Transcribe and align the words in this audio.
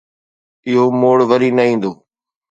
اهو 0.67 0.85
موڙ 1.01 1.17
وري 1.29 1.49
نه 1.57 1.63
ايندو 1.67 1.91